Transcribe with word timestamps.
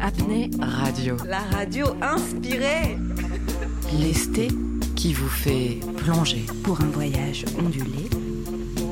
Apnée 0.00 0.50
Radio. 0.60 1.16
La 1.26 1.38
radio 1.38 1.86
inspirée. 2.02 2.98
Lesté 3.98 4.48
qui 4.96 5.14
vous 5.14 5.28
fait 5.28 5.78
plonger. 5.96 6.44
Pour 6.62 6.80
un 6.82 6.88
voyage 6.88 7.46
ondulé. 7.58 8.10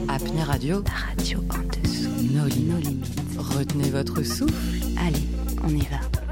Apnée 0.08 0.42
Radio. 0.42 0.82
La 0.86 1.10
radio 1.14 1.40
en 1.50 1.82
dessous. 1.82 2.08
Nos 2.32 2.46
limites. 2.46 3.06
Retenez 3.38 3.90
votre 3.90 4.22
souffle. 4.22 4.78
Allez, 4.96 5.26
on 5.64 5.68
y 5.68 5.80
va. 5.80 6.25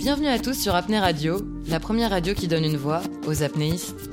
Bienvenue 0.00 0.28
à 0.28 0.38
tous 0.38 0.58
sur 0.58 0.74
Apnée 0.74 0.98
Radio, 0.98 1.42
la 1.68 1.78
première 1.78 2.08
radio 2.08 2.32
qui 2.32 2.48
donne 2.48 2.64
une 2.64 2.78
voix 2.78 3.02
aux 3.26 3.42
apnéistes. 3.42 4.08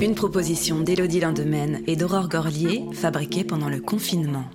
Une 0.00 0.16
proposition 0.16 0.80
d'Élodie 0.80 1.20
Lindemaine 1.20 1.84
et 1.86 1.94
d'Aurore 1.94 2.28
Gorlier, 2.28 2.84
fabriquée 2.94 3.44
pendant 3.44 3.68
le 3.68 3.78
confinement. 3.78 4.46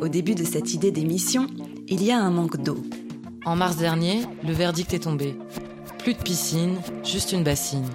Au 0.00 0.06
début 0.06 0.36
de 0.36 0.44
cette 0.44 0.74
idée 0.74 0.92
d'émission, 0.92 1.48
il 1.88 2.04
y 2.04 2.12
a 2.12 2.20
un 2.20 2.30
manque 2.30 2.62
d'eau. 2.62 2.78
En 3.44 3.56
mars 3.56 3.76
dernier, 3.78 4.20
le 4.44 4.52
verdict 4.52 4.94
est 4.94 5.00
tombé. 5.00 5.36
Plus 5.98 6.14
de 6.14 6.22
piscine, 6.22 6.76
juste 7.02 7.32
une 7.32 7.42
bassine. 7.42 7.90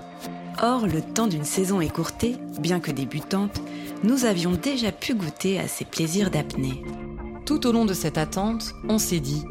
Or, 0.62 0.86
le 0.86 1.02
temps 1.02 1.28
d'une 1.28 1.46
saison 1.46 1.80
écourtée, 1.80 2.36
bien 2.60 2.82
que 2.82 2.92
débutante, 2.92 3.62
nous 4.04 4.26
avions 4.26 4.52
déjà 4.52 4.92
pu 4.92 5.16
goûter 5.16 5.60
à 5.60 5.70
ces 5.70 5.86
plaisirs 5.86 6.30
d'apnée. 6.30 6.84
Tout 7.46 7.66
au 7.68 7.72
long 7.72 7.86
de 7.86 7.94
cette 7.94 8.18
attente, 8.18 8.74
on 8.90 8.98
s'est 8.98 9.22
dit, 9.22 9.44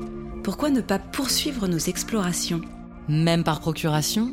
Pourquoi 0.43 0.71
ne 0.71 0.81
pas 0.81 0.98
poursuivre 0.98 1.67
nos 1.69 1.79
explorations 1.79 2.61
même 3.09 3.43
par 3.43 3.59
procuration, 3.61 4.33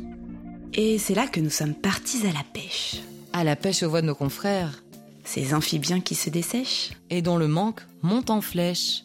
Et 0.74 0.98
c'est 0.98 1.14
là 1.14 1.26
que 1.26 1.40
nous 1.40 1.50
sommes 1.50 1.74
partis 1.74 2.24
à 2.24 2.32
la 2.32 2.44
pêche. 2.54 3.00
à 3.32 3.42
la 3.42 3.56
pêche 3.56 3.82
aux 3.82 3.90
voix 3.90 4.00
de 4.00 4.06
nos 4.06 4.14
confrères, 4.14 4.82
Ces 5.24 5.54
amphibiens 5.54 6.00
qui 6.00 6.14
se 6.14 6.30
dessèchent. 6.30 6.92
et 7.10 7.20
dont 7.20 7.36
le 7.36 7.48
manque 7.48 7.80
monte 8.02 8.30
en 8.30 8.40
flèche. 8.40 9.02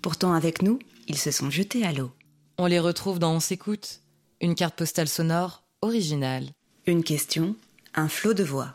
Pourtant, 0.00 0.32
avec 0.32 0.62
nous, 0.62 0.78
ils 1.08 1.18
se 1.18 1.32
sont 1.32 1.50
jetés 1.50 1.84
à 1.84 1.92
l'eau. 1.92 2.12
On 2.56 2.66
les 2.66 2.78
retrouve 2.78 3.18
dans 3.18 3.32
On 3.34 3.40
s'écoute, 3.40 4.00
une 4.40 4.54
carte 4.54 4.76
postale 4.76 5.08
sonore 5.08 5.64
originale. 5.82 6.50
Une 6.86 7.02
question, 7.02 7.56
un 7.94 8.08
flot 8.08 8.32
de 8.32 8.44
voix. 8.44 8.74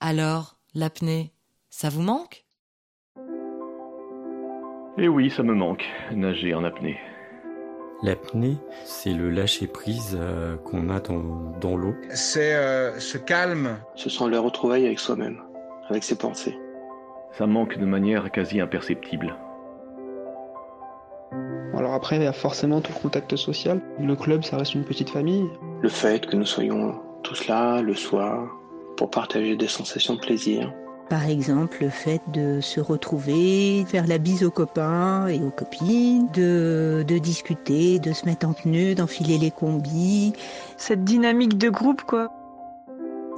Alors, 0.00 0.56
l'apnée, 0.74 1.32
ça 1.68 1.88
vous 1.90 2.02
manque? 2.02 2.44
Et 5.00 5.06
oui, 5.06 5.30
ça 5.30 5.44
me 5.44 5.54
manque, 5.54 5.84
nager 6.12 6.54
en 6.54 6.64
apnée. 6.64 6.98
L'apnée, 8.02 8.56
c'est 8.84 9.12
le 9.12 9.30
lâcher-prise 9.30 10.18
euh, 10.20 10.56
qu'on 10.56 10.88
a 10.88 10.98
dans, 10.98 11.52
dans 11.60 11.76
l'eau. 11.76 11.94
c'est 12.10 12.54
euh, 12.54 12.98
ce 12.98 13.16
calme. 13.16 13.78
Ce 13.94 14.10
sont 14.10 14.26
les 14.26 14.38
retrouvailles 14.38 14.86
avec 14.86 14.98
soi-même, 14.98 15.40
avec 15.88 16.02
ses 16.02 16.16
pensées. 16.16 16.58
Ça 17.32 17.46
manque 17.46 17.78
de 17.78 17.86
manière 17.86 18.30
quasi 18.32 18.60
imperceptible. 18.60 19.36
Alors 21.76 21.94
après, 21.94 22.16
il 22.16 22.22
y 22.22 22.26
a 22.26 22.32
forcément 22.32 22.80
tout 22.80 22.92
le 22.92 23.00
contact 23.00 23.36
social. 23.36 23.80
Le 24.00 24.16
club, 24.16 24.42
ça 24.42 24.56
reste 24.56 24.74
une 24.74 24.84
petite 24.84 25.10
famille. 25.10 25.48
Le 25.80 25.88
fait 25.88 26.26
que 26.26 26.34
nous 26.34 26.46
soyons 26.46 27.00
tous 27.22 27.46
là 27.46 27.82
le 27.82 27.94
soir 27.94 28.48
pour 28.96 29.10
partager 29.10 29.54
des 29.54 29.68
sensations 29.68 30.14
de 30.14 30.20
plaisir. 30.20 30.72
Par 31.08 31.26
exemple, 31.26 31.78
le 31.80 31.88
fait 31.88 32.20
de 32.32 32.60
se 32.60 32.80
retrouver, 32.80 33.84
faire 33.86 34.06
la 34.06 34.18
bise 34.18 34.44
aux 34.44 34.50
copains 34.50 35.26
et 35.28 35.40
aux 35.40 35.50
copines, 35.50 36.28
de, 36.34 37.02
de 37.06 37.18
discuter, 37.18 37.98
de 37.98 38.12
se 38.12 38.26
mettre 38.26 38.46
en 38.46 38.52
tenue, 38.52 38.94
d'enfiler 38.94 39.38
les 39.38 39.50
combis. 39.50 40.34
cette 40.76 41.04
dynamique 41.04 41.56
de 41.56 41.70
groupe, 41.70 42.02
quoi. 42.02 42.30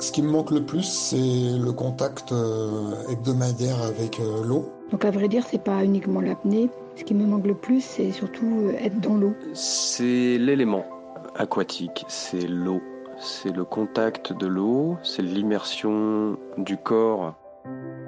Ce 0.00 0.10
qui 0.10 0.22
me 0.22 0.30
manque 0.30 0.50
le 0.50 0.64
plus, 0.64 0.82
c'est 0.82 1.58
le 1.58 1.72
contact 1.72 2.32
euh, 2.32 2.94
hebdomadaire 3.10 3.80
avec 3.82 4.18
euh, 4.18 4.42
l'eau. 4.42 4.64
Donc 4.90 5.04
à 5.04 5.10
vrai 5.10 5.28
dire, 5.28 5.44
c'est 5.46 5.62
pas 5.62 5.84
uniquement 5.84 6.20
l'apnée. 6.20 6.70
Ce 6.96 7.04
qui 7.04 7.14
me 7.14 7.26
manque 7.26 7.46
le 7.46 7.54
plus, 7.54 7.82
c'est 7.84 8.10
surtout 8.10 8.68
euh, 8.68 8.72
être 8.82 8.98
dans 9.00 9.14
l'eau. 9.14 9.34
C'est 9.52 10.38
l'élément 10.38 10.86
aquatique, 11.36 12.04
c'est 12.08 12.48
l'eau. 12.48 12.80
C'est 13.18 13.54
le 13.54 13.64
contact 13.64 14.32
de 14.32 14.46
l'eau, 14.46 14.96
c'est 15.02 15.22
l'immersion 15.22 16.38
du 16.56 16.78
corps. 16.78 17.34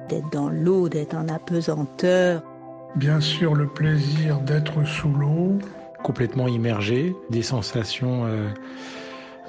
D'être 0.09 0.31
dans 0.31 0.49
l'eau, 0.49 0.89
d'être 0.89 1.15
en 1.15 1.29
apesanteur. 1.29 2.43
Bien 2.97 3.21
sûr, 3.21 3.55
le 3.55 3.67
plaisir 3.67 4.41
d'être 4.41 4.85
sous 4.85 5.09
l'eau. 5.09 5.59
complètement 6.03 6.49
immergé, 6.49 7.15
des 7.31 7.43
sensations 7.43 8.25
euh, 8.27 8.49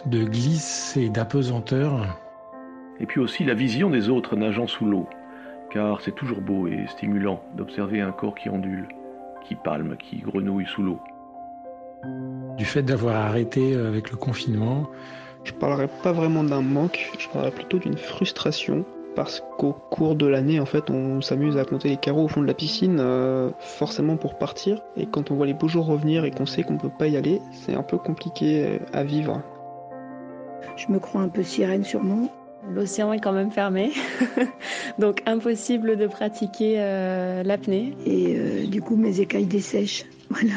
de 0.06 0.24
glisse 0.24 0.96
et 0.98 1.10
d'apesanteur. 1.10 2.20
Et 3.00 3.06
puis 3.06 3.20
aussi 3.20 3.44
la 3.44 3.54
vision 3.56 3.90
des 3.90 4.10
autres 4.10 4.36
nageant 4.36 4.68
sous 4.68 4.86
l'eau. 4.86 5.08
Car 5.72 6.02
c'est 6.02 6.14
toujours 6.14 6.42
beau 6.42 6.68
et 6.68 6.86
stimulant 6.88 7.42
d'observer 7.58 8.02
un 8.02 8.12
corps 8.12 8.36
qui 8.36 8.50
ondule, 8.50 8.88
qui 9.44 9.56
palme, 9.56 9.98
qui 9.98 10.18
grenouille 10.18 10.68
sous 10.68 10.84
l'eau. 10.84 11.00
Du 12.58 12.66
fait 12.66 12.84
d'avoir 12.84 13.16
arrêté 13.16 13.74
euh, 13.74 13.88
avec 13.88 14.12
le 14.12 14.18
confinement, 14.18 14.90
Je 15.44 15.52
parlerais 15.52 15.90
pas 16.04 16.14
vraiment 16.14 16.44
d'un 16.44 16.62
manque, 16.62 17.12
je 17.20 17.28
parlerais 17.28 17.52
plutôt 17.52 17.80
d'une 17.80 17.98
frustration. 17.98 18.86
Parce 19.16 19.44
qu'au 19.58 19.74
cours 19.74 20.16
de 20.16 20.26
l'année, 20.26 20.60
en 20.60 20.66
fait, 20.66 20.90
on 20.90 21.22
s'amuse 21.22 21.58
à 21.58 21.66
compter 21.66 21.90
les 21.90 21.98
carreaux 21.98 22.24
au 22.24 22.28
fond 22.28 22.42
de 22.42 22.48
la 22.48 22.54
piscine, 22.54 22.98
euh, 23.00 23.50
forcément 23.60 24.18
pour 24.18 24.38
partir. 24.38 24.82
Et 24.98 25.06
quand 25.06 25.30
on 25.30 25.36
voit 25.36 25.46
les 25.46 25.54
beaux 25.54 25.68
jours 25.68 25.86
revenir 25.86 26.26
et 26.26 26.32
qu'on 26.32 26.46
sait 26.46 26.64
qu'on 26.64 26.78
peut 26.78 26.90
pas 26.90 27.08
y 27.08 27.18
aller, 27.18 27.40
c'est 27.52 27.76
un 27.76 27.84
peu 27.84 27.98
compliqué 27.98 28.66
euh, 28.66 28.78
à 28.92 29.04
vivre. 29.04 29.42
Je 30.76 30.92
me 30.92 31.00
crois 31.00 31.22
un 31.22 31.30
peu 31.30 31.44
sirène 31.44 31.84
sûrement. 31.84 32.32
L'océan 32.72 33.12
est 33.12 33.20
quand 33.20 33.34
même 33.34 33.52
fermé, 33.52 33.92
donc 35.00 35.22
impossible 35.26 35.98
de 35.98 36.08
pratiquer 36.08 36.76
euh, 36.78 37.44
l'apnée. 37.44 37.96
Et 38.06 38.36
euh, 38.38 38.68
du 38.68 38.82
coup, 38.82 38.96
mes 38.96 39.20
écailles 39.20 39.46
dessèchent. 39.46 40.06
Voilà. 40.30 40.56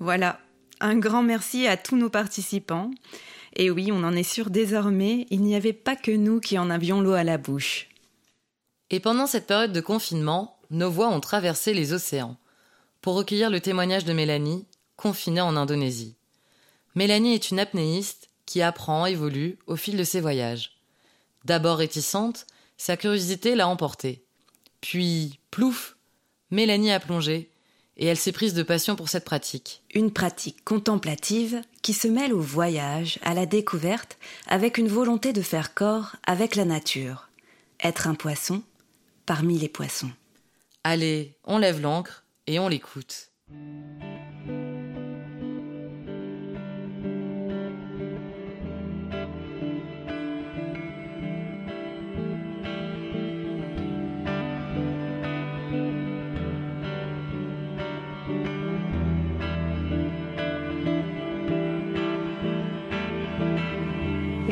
Voilà, 0.00 0.38
un 0.80 0.96
grand 0.98 1.22
merci 1.22 1.68
à 1.68 1.76
tous 1.76 1.96
nos 1.96 2.10
participants. 2.10 2.90
Et 3.58 3.70
oui, 3.70 3.90
on 3.90 4.04
en 4.04 4.12
est 4.12 4.22
sûr 4.22 4.50
désormais, 4.50 5.26
il 5.30 5.40
n'y 5.40 5.56
avait 5.56 5.72
pas 5.72 5.96
que 5.96 6.10
nous 6.10 6.40
qui 6.40 6.58
en 6.58 6.68
avions 6.68 7.00
l'eau 7.00 7.14
à 7.14 7.24
la 7.24 7.38
bouche. 7.38 7.88
Et 8.90 9.00
pendant 9.00 9.26
cette 9.26 9.46
période 9.46 9.72
de 9.72 9.80
confinement, 9.80 10.58
nos 10.70 10.90
voix 10.90 11.08
ont 11.08 11.20
traversé 11.20 11.72
les 11.72 11.94
océans 11.94 12.36
pour 13.00 13.14
recueillir 13.14 13.48
le 13.48 13.60
témoignage 13.60 14.04
de 14.04 14.12
Mélanie, 14.12 14.66
confinée 14.96 15.40
en 15.40 15.56
Indonésie. 15.56 16.16
Mélanie 16.94 17.32
est 17.32 17.50
une 17.50 17.58
apnéiste 17.58 18.28
qui 18.44 18.60
apprend, 18.60 19.06
évolue 19.06 19.58
au 19.66 19.76
fil 19.76 19.96
de 19.96 20.04
ses 20.04 20.20
voyages. 20.20 20.76
D'abord 21.46 21.78
réticente, 21.78 22.46
sa 22.76 22.98
curiosité 22.98 23.54
l'a 23.54 23.68
emportée. 23.68 24.22
Puis, 24.82 25.40
plouf, 25.50 25.96
Mélanie 26.50 26.92
a 26.92 27.00
plongé 27.00 27.50
et 27.96 28.06
elle 28.06 28.16
s'est 28.16 28.32
prise 28.32 28.54
de 28.54 28.62
passion 28.62 28.96
pour 28.96 29.08
cette 29.08 29.24
pratique. 29.24 29.82
Une 29.94 30.12
pratique 30.12 30.64
contemplative 30.64 31.60
qui 31.82 31.92
se 31.92 32.08
mêle 32.08 32.34
au 32.34 32.40
voyage, 32.40 33.18
à 33.22 33.34
la 33.34 33.46
découverte, 33.46 34.18
avec 34.46 34.78
une 34.78 34.88
volonté 34.88 35.32
de 35.32 35.42
faire 35.42 35.74
corps 35.74 36.16
avec 36.26 36.56
la 36.56 36.64
nature. 36.64 37.28
Être 37.82 38.06
un 38.08 38.14
poisson 38.14 38.62
parmi 39.24 39.58
les 39.58 39.68
poissons. 39.68 40.10
Allez, 40.84 41.36
on 41.44 41.58
lève 41.58 41.80
l'ancre 41.80 42.24
et 42.46 42.58
on 42.58 42.68
l'écoute. 42.68 43.32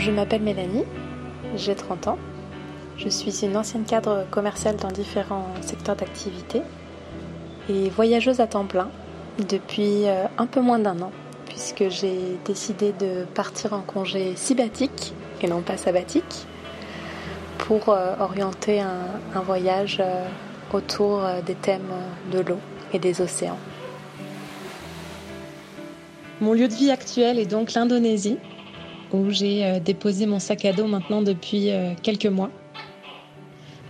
Je 0.04 0.10
m'appelle 0.10 0.42
Mélanie, 0.42 0.84
j'ai 1.56 1.74
30 1.74 2.08
ans. 2.08 2.18
Je 2.98 3.08
suis 3.08 3.42
une 3.42 3.56
ancienne 3.56 3.84
cadre 3.84 4.26
commerciale 4.30 4.76
dans 4.76 4.90
différents 4.90 5.48
secteurs 5.62 5.96
d'activité 5.96 6.60
et 7.70 7.88
voyageuse 7.88 8.40
à 8.40 8.46
temps 8.46 8.66
plein 8.66 8.90
depuis 9.48 10.06
euh, 10.06 10.26
un 10.36 10.44
peu 10.44 10.60
moins 10.60 10.78
d'un 10.78 11.00
an, 11.00 11.10
puisque 11.46 11.88
j'ai 11.88 12.36
décidé 12.44 12.92
de 12.92 13.24
partir 13.34 13.72
en 13.72 13.80
congé 13.80 14.36
sabbatique 14.36 15.14
et 15.40 15.48
non 15.48 15.62
pas 15.62 15.78
sabbatique 15.78 16.46
pour 17.56 17.88
euh, 17.88 18.14
orienter 18.20 18.82
un, 18.82 19.06
un 19.34 19.40
voyage 19.40 20.02
euh, 20.04 20.26
autour 20.74 21.22
des 21.46 21.54
thèmes 21.54 21.94
de 22.30 22.40
l'eau 22.40 22.58
et 22.92 22.98
des 22.98 23.22
océans. 23.22 23.58
Mon 26.42 26.52
lieu 26.52 26.68
de 26.68 26.74
vie 26.74 26.90
actuel 26.90 27.38
est 27.38 27.46
donc 27.46 27.72
l'Indonésie, 27.72 28.36
où 29.14 29.31
j'ai 29.31 29.64
euh, 29.64 29.81
déposé 29.81 30.26
mon 30.26 30.38
sac 30.38 30.64
à 30.64 30.72
dos 30.72 30.87
maintenant 30.87 31.22
depuis 31.22 31.70
euh, 31.70 31.93
quelques 32.02 32.26
mois. 32.26 32.50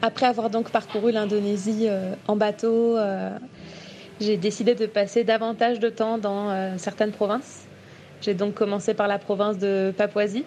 Après 0.03 0.27
avoir 0.27 0.51
donc 0.51 0.71
parcouru 0.71 1.13
l'Indonésie 1.13 1.89
en 2.29 2.37
bateau, 2.37 2.99
j'ai 4.21 4.37
décidé 4.37 4.75
de 4.75 4.85
passer 4.85 5.25
davantage 5.25 5.81
de 5.81 5.89
temps 5.89 6.19
dans 6.19 6.77
certaines 6.77 7.13
provinces. 7.13 7.65
J'ai 8.21 8.35
donc 8.35 8.53
commencé 8.53 8.93
par 8.93 9.09
la 9.09 9.19
province 9.19 9.57
de 9.57 9.95
Papouasie. 9.97 10.45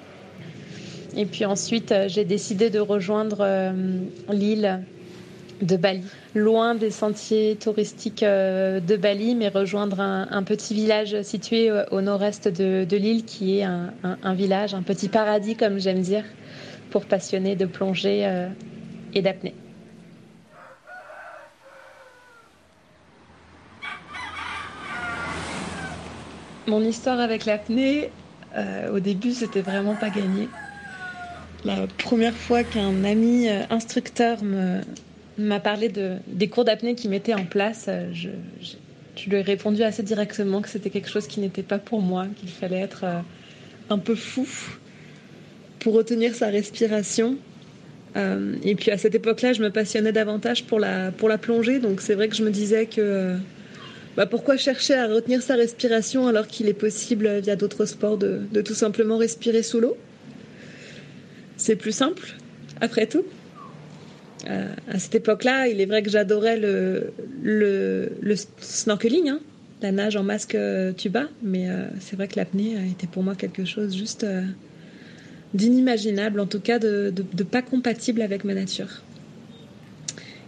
Et 1.15 1.25
puis 1.25 1.43
ensuite, 1.45 1.91
j'ai 2.05 2.23
décidé 2.23 2.69
de 2.69 2.77
rejoindre 2.79 3.71
l'île 4.29 4.83
de 5.61 5.75
Bali, 5.75 6.03
loin 6.35 6.75
des 6.75 6.91
sentiers 6.91 7.55
touristiques 7.55 8.23
euh, 8.23 8.79
de 8.79 8.95
Bali, 8.95 9.35
mais 9.35 9.49
rejoindre 9.49 9.99
un, 9.99 10.43
petit 10.43 10.73
village 10.73 11.21
situé 11.23 11.69
euh, 11.69 11.83
au 11.91 12.01
nord-est 12.01 12.47
de, 12.47 12.95
l'île 12.95 13.25
qui 13.25 13.59
est 13.59 13.63
un, 13.63 14.33
village, 14.33 14.73
un 14.73 14.83
petit 14.83 15.09
paradis 15.09 15.55
comme 15.55 15.79
j'aime 15.79 16.01
dire, 16.01 16.23
pour 16.91 17.05
passionnés 17.05 17.55
de 17.55 17.65
plongée 17.65 18.25
euh, 18.25 18.49
et 19.13 19.21
d'apnée. 19.21 19.55
Mon 26.67 26.81
histoire 26.81 27.19
avec 27.19 27.45
l'apnée, 27.45 28.09
au 28.91 28.99
début, 28.99 29.31
c'était 29.31 29.61
vraiment 29.61 29.95
pas 29.95 30.09
gagné. 30.09 30.49
La 31.63 31.87
première 31.97 32.33
fois 32.33 32.63
qu'un 32.63 33.05
ami 33.05 33.47
instructeur 33.69 34.43
me, 34.43 34.81
m'a 35.37 35.59
parlé 35.59 35.89
de, 35.89 36.15
des 36.27 36.47
cours 36.47 36.65
d'apnée 36.65 36.95
qui 36.95 37.07
mettaient 37.07 37.33
en 37.33 37.45
place. 37.45 37.85
Euh, 37.87 38.09
je, 38.13 38.29
lui 39.27 39.37
ai 39.37 39.41
répondu 39.41 39.83
assez 39.83 40.03
directement 40.03 40.61
que 40.61 40.69
c'était 40.69 40.89
quelque 40.89 41.09
chose 41.09 41.27
qui 41.27 41.39
n'était 41.39 41.63
pas 41.63 41.79
pour 41.79 42.01
moi, 42.01 42.27
qu'il 42.37 42.49
fallait 42.49 42.79
être 42.79 43.03
euh, 43.03 43.19
un 43.89 43.97
peu 43.97 44.15
fou 44.15 44.47
pour 45.79 45.93
retenir 45.93 46.35
sa 46.35 46.47
respiration. 46.47 47.37
Euh, 48.15 48.55
et 48.63 48.75
puis 48.75 48.91
à 48.91 48.97
cette 48.97 49.15
époque-là, 49.15 49.53
je 49.53 49.61
me 49.61 49.69
passionnais 49.69 50.11
davantage 50.11 50.65
pour 50.65 50.79
la, 50.79 51.11
pour 51.11 51.29
la 51.29 51.37
plongée, 51.37 51.79
donc 51.79 52.01
c'est 52.01 52.15
vrai 52.15 52.29
que 52.29 52.35
je 52.35 52.43
me 52.43 52.51
disais 52.51 52.85
que 52.85 53.35
bah, 54.15 54.25
pourquoi 54.25 54.57
chercher 54.57 54.93
à 54.93 55.07
retenir 55.07 55.41
sa 55.41 55.55
respiration 55.55 56.27
alors 56.27 56.47
qu'il 56.47 56.67
est 56.67 56.73
possible 56.73 57.39
via 57.39 57.55
d'autres 57.55 57.85
sports 57.85 58.17
de, 58.17 58.41
de 58.51 58.61
tout 58.61 58.73
simplement 58.73 59.17
respirer 59.17 59.61
sous 59.61 59.79
l'eau? 59.79 59.97
C'est 61.57 61.75
plus 61.75 61.91
simple, 61.91 62.35
après 62.81 63.07
tout. 63.07 63.25
Euh, 64.45 64.73
à 64.91 64.99
cette 64.99 65.15
époque-là, 65.15 65.67
il 65.67 65.81
est 65.81 65.85
vrai 65.85 66.03
que 66.03 66.09
j'adorais 66.09 66.57
le, 66.57 67.11
snorkeling, 68.59 69.29
hein, 69.29 69.39
la 69.81 69.91
nage 69.91 70.15
en 70.15 70.23
masque 70.23 70.55
euh, 70.55 70.93
tuba, 70.93 71.27
mais 71.41 71.69
euh, 71.69 71.87
c'est 71.99 72.15
vrai 72.15 72.27
que 72.27 72.35
l'apnée 72.35 72.75
était 72.91 73.07
pour 73.07 73.23
moi 73.23 73.35
quelque 73.35 73.65
chose 73.65 73.95
juste 73.95 74.25
d'inimaginable, 75.53 76.39
en 76.39 76.45
tout 76.45 76.59
cas 76.59 76.77
de, 76.77 77.11
de, 77.11 77.43
pas 77.43 77.61
compatible 77.61 78.21
avec 78.21 78.43
ma 78.43 78.53
nature. 78.53 79.01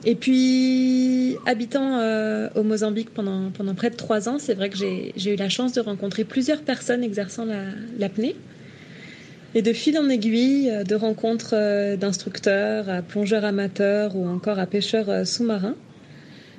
Et 0.06 0.16
puis, 0.16 1.36
habitant 1.46 2.00
au 2.56 2.64
Mozambique 2.64 3.10
pendant, 3.10 3.52
pendant 3.52 3.76
près 3.76 3.90
de 3.90 3.96
trois 3.96 4.30
ans, 4.30 4.40
c'est 4.40 4.54
vrai 4.54 4.70
que 4.70 4.78
j'ai 4.78 5.34
eu 5.34 5.36
la 5.36 5.50
chance 5.50 5.74
de 5.74 5.82
rencontrer 5.82 6.24
plusieurs 6.24 6.62
personnes 6.62 7.04
exerçant 7.04 7.46
l'apnée. 7.98 8.36
Et 9.56 9.62
de 9.64 9.74
fil 9.74 9.98
en 9.98 10.10
aiguille, 10.10 10.70
euh, 10.70 10.84
de 10.84 10.96
rencontres 10.96 11.54
euh, 11.54 11.96
d'instructeurs, 11.96 12.88
à 12.90 13.02
plongeurs 13.02 13.46
amateurs 13.46 14.16
ou 14.16 14.28
encore 14.28 14.60
à 14.60 14.68
pêcheurs 14.68 15.10
euh, 15.10 15.26
sous-marins, 15.26 15.76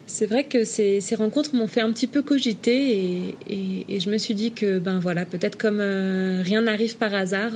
c'est 0.07 0.27
vrai 0.27 0.43
que 0.43 0.65
ces, 0.65 1.01
ces 1.01 1.15
rencontres 1.15 1.55
m'ont 1.55 1.69
fait 1.69 1.83
un 1.83 1.93
petit 1.93 2.09
peu 2.09 2.21
cogiter 2.21 3.37
et, 3.49 4.01
je 4.01 4.11
me 4.11 4.19
suis 4.19 4.35
dit 4.35 4.51
que 4.51 4.81
ben 4.81 4.99
voilà 4.99 5.25
peut-être 5.25 5.57
comme 5.57 5.79
rien 5.79 6.63
n'arrive 6.63 6.97
par 6.97 7.15
hasard 7.15 7.53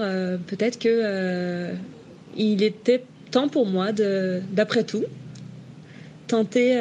peut-être 0.46 0.78
que 0.78 1.70
il 2.36 2.62
était 2.62 3.02
temps 3.32 3.48
pour 3.48 3.66
moi 3.66 3.88
d'après 3.90 4.84
tout 4.84 5.02
tenter 6.28 6.80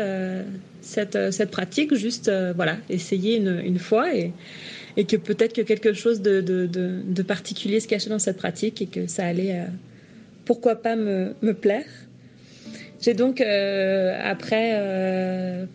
cette, 0.82 1.32
cette 1.34 1.50
pratique 1.50 1.96
juste 1.96 2.32
voilà 2.56 2.78
essayer 2.92 3.38
une, 3.38 3.60
une 3.66 3.80
fois 3.80 4.14
et 4.16 4.32
et 4.98 5.06
que 5.06 5.16
peut-être 5.16 5.54
que 5.54 5.62
quelque 5.62 5.94
chose 5.94 6.22
de, 6.22 7.22
particulier 7.24 7.80
se 7.80 7.88
cachait 7.88 8.10
dans 8.10 8.20
cette 8.20 8.38
pratique 8.38 8.82
et 8.82 8.86
que 8.86 9.08
ça 9.08 9.26
allait, 9.26 9.60
euh, 9.60 9.66
pourquoi 10.46 10.76
pas, 10.76 10.96
me, 10.96 11.34
plaire. 11.54 11.86
J'ai 13.02 13.14
donc, 13.14 13.42
euh, 13.42 14.18
après, 14.24 14.74
euh, 14.76 15.66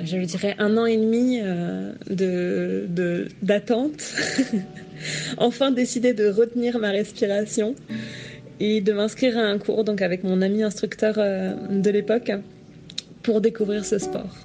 je 0.00 0.18
dirais, 0.18 0.54
un 0.58 0.76
an 0.76 0.86
et 0.86 0.96
demi 0.96 1.40
de 2.10 3.28
d'attente, 3.42 4.14
enfin 5.38 5.70
décidé 5.70 6.12
de 6.12 6.28
retenir 6.28 6.78
ma 6.78 6.90
respiration 6.90 7.74
et 8.60 8.80
de 8.80 8.92
m'inscrire 8.92 9.38
à 9.38 9.42
un 9.42 9.58
cours 9.58 9.84
donc 9.84 10.02
avec 10.02 10.24
mon 10.24 10.42
ami 10.42 10.62
instructeur 10.62 11.14
de 11.14 11.90
l'époque 11.90 12.32
pour 13.22 13.40
découvrir 13.40 13.84
ce 13.84 13.98
sport. 13.98 14.36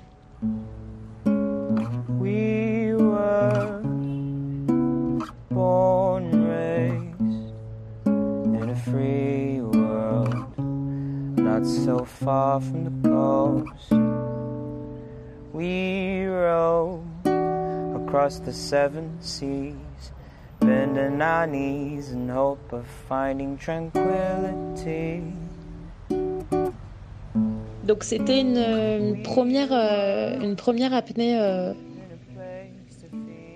So 11.90 12.06
far 12.06 12.62
from 12.62 12.82
the 12.88 13.10
coast. 13.10 13.92
We 15.54 16.26
row 16.26 17.04
across 18.00 18.38
the 18.40 18.54
seven 18.54 19.06
seas, 19.22 19.74
bending 20.60 21.20
our 21.20 21.48
knees 21.48 22.12
in 22.12 22.30
hope 22.30 22.72
of 22.72 22.86
finding 23.10 23.58
tranquility. 23.58 25.24
Donc 27.84 28.04
c'était 28.04 28.42
une, 28.42 28.58
une, 28.58 29.24
première, 29.24 29.74
euh, 29.74 30.40
une 30.40 30.56
première 30.56 30.94
apnée 30.94 31.40
euh, 31.42 31.74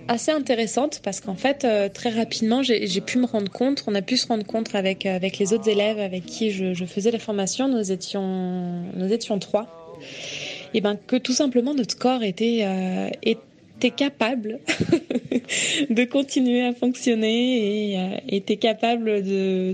assez 0.08 0.30
intéressante 0.30 1.00
parce 1.02 1.20
qu'en 1.20 1.34
fait, 1.34 1.64
euh, 1.64 1.88
très 1.88 2.10
rapidement, 2.10 2.62
j'ai 2.62 3.00
pu 3.00 3.18
me 3.18 3.26
rendre 3.26 3.50
compte, 3.50 3.84
on 3.86 3.94
a 3.94 4.02
pu 4.02 4.16
se 4.16 4.26
rendre 4.26 4.44
compte 4.44 4.74
avec, 4.74 5.06
euh, 5.06 5.16
avec 5.16 5.38
les 5.38 5.52
autres 5.52 5.68
élèves 5.68 5.98
avec 5.98 6.26
qui 6.26 6.50
je, 6.50 6.74
je 6.74 6.84
faisais 6.84 7.10
la 7.10 7.18
formation, 7.18 7.68
nous 7.68 7.92
étions, 7.92 8.82
nous 8.94 9.12
étions 9.12 9.38
trois, 9.38 9.96
et 10.74 10.80
ben, 10.80 10.96
que 11.06 11.16
tout 11.16 11.32
simplement 11.32 11.74
notre 11.74 11.96
corps 11.96 12.22
était, 12.22 12.60
euh, 12.62 13.08
était 13.22 13.90
capable 13.90 14.58
de 15.90 16.04
continuer 16.04 16.62
à 16.62 16.72
fonctionner 16.72 17.92
et 17.92 17.98
euh, 17.98 18.16
était 18.28 18.56
capable 18.56 19.22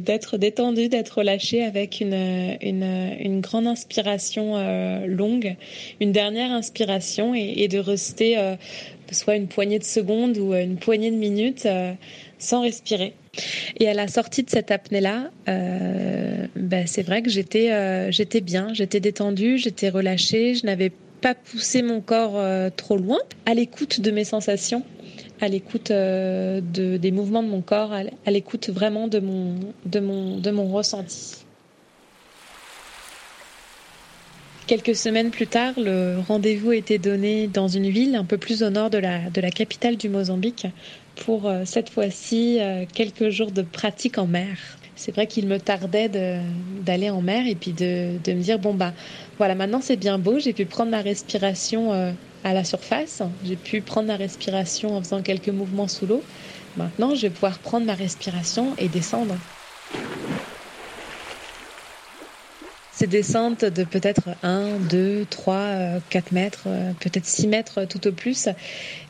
d'être 0.01 0.39
détendu, 0.39 0.89
d'être 0.89 1.19
relâché 1.19 1.63
avec 1.63 2.01
une, 2.01 3.41
grande 3.41 3.67
inspiration 3.67 4.57
euh, 4.57 5.07
longue, 5.07 5.57
une 6.01 6.13
dernière 6.13 6.53
inspiration 6.53 7.35
et, 7.35 7.69
de 7.69 7.79
rester 7.79 8.39
euh, 8.39 8.57
soit 9.13 9.37
une 9.37 9.49
poignée 9.49 9.79
de 9.79 9.85
secondes 9.85 10.39
ou 10.39 10.55
une 10.55 10.77
poignée 10.77 11.11
de 11.11 11.17
minutes 11.17 11.69
sans 12.39 12.63
respirer. 12.63 13.15
Et 13.79 13.89
à 13.89 13.95
la 13.95 14.09
sortie 14.09 14.43
de 14.43 14.51
cette 14.51 14.71
apnée-là, 14.71 15.31
ben 15.47 16.87
c'est 16.87 17.03
vrai 17.03 17.23
que 17.23 17.31
j'étais 17.31 18.11
j'étais 18.13 18.41
bien, 18.41 18.73
j'étais 18.73 19.01
détendue, 19.01 19.59
j'étais 19.59 19.89
relâchée, 19.89 20.55
je 20.55 20.67
n'avais 20.67 20.93
pas 21.21 21.35
poussé 21.35 21.83
mon 21.83 22.01
corps 22.01 22.41
trop 22.77 22.97
loin, 22.97 23.19
à 23.47 23.55
l'écoute 23.55 24.01
de 24.01 24.11
mes 24.11 24.25
sensations, 24.25 24.85
à 25.41 25.49
l'écoute 25.49 25.91
de, 25.91 26.61
des 26.97 27.11
mouvements 27.11 27.43
de 27.43 27.49
mon 27.49 27.63
corps, 27.63 27.93
à 27.93 28.31
l'écoute 28.31 28.71
vraiment 28.71 29.09
de 29.09 29.21
mon, 29.21 29.55
de, 29.87 30.01
mon, 30.01 30.39
de 30.39 30.51
mon 30.51 30.69
ressenti. 30.73 31.45
Quelques 34.71 34.95
semaines 34.95 35.31
plus 35.31 35.49
tard, 35.49 35.75
le 35.79 36.19
rendez-vous 36.29 36.71
était 36.71 36.99
donné 36.99 37.49
dans 37.49 37.67
une 37.67 37.89
ville 37.89 38.15
un 38.15 38.25
peu 38.25 38.39
plus 38.39 38.63
au 38.63 38.71
nord 38.71 38.89
de 38.89 38.99
la, 38.99 39.29
de 39.29 39.41
la 39.41 39.51
capitale 39.51 39.97
du 39.97 40.09
Mozambique 40.09 40.65
pour 41.17 41.49
euh, 41.49 41.63
cette 41.65 41.91
fois-ci 41.91 42.59
euh, 42.61 42.85
quelques 42.95 43.31
jours 43.31 43.51
de 43.51 43.63
pratique 43.63 44.17
en 44.17 44.29
mer. 44.29 44.57
C'est 44.95 45.13
vrai 45.13 45.27
qu'il 45.27 45.49
me 45.49 45.59
tardait 45.59 46.09
d'aller 46.09 47.11
en 47.11 47.21
mer 47.21 47.49
et 47.49 47.57
puis 47.57 47.73
de, 47.73 48.19
de, 48.23 48.33
me 48.33 48.43
dire 48.43 48.61
bon 48.61 48.73
bah 48.73 48.93
voilà 49.39 49.57
maintenant 49.57 49.81
c'est 49.81 49.97
bien 49.97 50.19
beau, 50.19 50.39
j'ai 50.39 50.53
pu 50.53 50.67
prendre 50.67 50.93
ma 50.93 51.01
respiration 51.01 51.93
euh, 51.93 52.13
à 52.45 52.55
la 52.55 52.65
surface, 52.65 53.23
j'ai 53.45 53.57
pu 53.57 53.81
prendre 53.81 54.09
ma 54.09 54.17
respiration 54.17 54.97
en 54.97 55.03
faisant 55.03 55.23
quelques 55.23 55.49
mouvements 55.49 55.89
sous 55.89 56.07
l'eau. 56.07 56.23
Maintenant 56.77 57.15
je 57.15 57.23
vais 57.23 57.31
pouvoir 57.31 57.59
prendre 57.59 57.87
ma 57.87 57.95
respiration 57.95 58.75
et 58.79 58.89
descendre. 58.89 59.37
ces 63.01 63.07
descentes 63.07 63.65
de 63.65 63.85
peut-être 63.85 64.29
1, 64.43 64.77
2, 64.91 65.25
3, 65.31 66.01
4 66.11 66.33
mètres, 66.33 66.65
euh, 66.67 66.93
peut-être 67.01 67.25
6 67.25 67.47
mètres 67.47 67.87
tout 67.87 68.07
au 68.07 68.13
plus, 68.13 68.51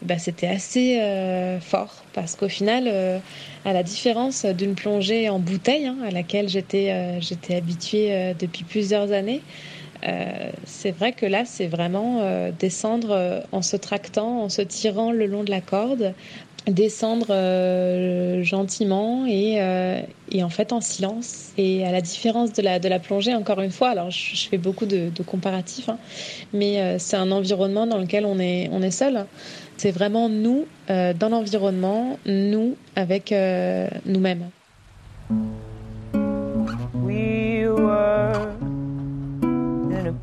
bah, 0.02 0.16
c'était 0.16 0.46
assez 0.46 1.00
euh, 1.00 1.58
fort 1.58 2.04
parce 2.12 2.36
qu'au 2.36 2.48
final, 2.48 2.84
euh, 2.86 3.18
à 3.64 3.72
la 3.72 3.82
différence 3.82 4.44
d'une 4.44 4.76
plongée 4.76 5.28
en 5.28 5.40
bouteille 5.40 5.86
hein, 5.86 5.96
à 6.06 6.12
laquelle 6.12 6.48
j'étais 6.48 7.20
j'étais 7.20 7.56
habituée 7.56 8.32
depuis 8.38 8.62
plusieurs 8.62 9.10
années, 9.10 9.42
c'est 10.64 10.90
vrai 10.90 11.12
que 11.12 11.26
là, 11.26 11.44
c'est 11.44 11.66
vraiment 11.66 12.50
descendre 12.58 13.42
en 13.52 13.62
se 13.62 13.76
tractant, 13.76 14.42
en 14.42 14.48
se 14.48 14.62
tirant 14.62 15.12
le 15.12 15.26
long 15.26 15.44
de 15.44 15.50
la 15.50 15.60
corde, 15.60 16.14
descendre 16.66 17.28
gentiment 18.42 19.26
et, 19.26 19.58
et, 20.30 20.42
en 20.42 20.48
fait 20.48 20.72
en 20.72 20.80
silence. 20.80 21.52
Et 21.58 21.84
à 21.84 21.92
la 21.92 22.00
différence 22.00 22.52
de 22.52 22.62
la, 22.62 22.78
de 22.78 22.88
la 22.88 22.98
plongée, 22.98 23.34
encore 23.34 23.60
une 23.60 23.70
fois, 23.70 23.90
alors 23.90 24.10
je, 24.10 24.48
fais 24.48 24.58
beaucoup 24.58 24.86
de, 24.86 25.10
de 25.14 25.22
comparatifs, 25.22 25.88
hein, 25.88 25.98
mais 26.52 26.98
c'est 26.98 27.16
un 27.16 27.30
environnement 27.30 27.86
dans 27.86 27.98
lequel 27.98 28.24
on 28.24 28.38
est, 28.38 28.68
on 28.72 28.82
est 28.82 28.90
seul. 28.90 29.26
C'est 29.76 29.90
vraiment 29.90 30.28
nous 30.28 30.66
dans 30.88 31.28
l'environnement, 31.30 32.18
nous 32.26 32.76
avec 32.96 33.34
nous-mêmes. 34.06 34.50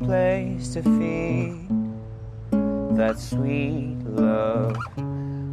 Place 0.08 0.72
to 0.72 0.82
feed 0.82 1.68
that 2.96 3.18
sweet 3.18 3.98
love 4.06 4.74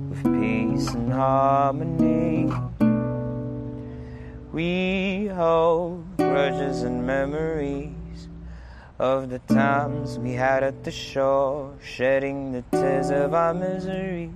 with 0.09 0.24
peace 0.39 0.88
and 0.93 1.12
harmony. 1.12 2.50
We 4.53 5.27
hold 5.27 6.05
grudges 6.15 6.83
and 6.83 7.05
memories 7.05 8.29
of 8.97 9.29
the 9.29 9.39
times 9.39 10.17
we 10.19 10.31
had 10.31 10.63
at 10.63 10.85
the 10.85 10.91
shore, 10.91 11.74
shedding 11.83 12.53
the 12.53 12.63
tears 12.71 13.09
of 13.09 13.33
our 13.33 13.53
misery. 13.53 14.29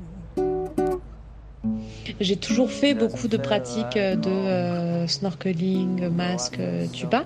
J'ai 2.20 2.36
toujours 2.36 2.70
fait 2.70 2.94
beaucoup 2.94 3.30
de 3.30 3.38
pratiques 3.38 3.96
de 3.96 4.30
euh, 4.30 5.08
snorkeling, 5.08 6.10
masque, 6.10 6.60
tuba. 6.92 7.24